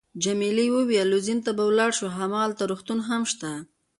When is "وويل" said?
0.73-1.07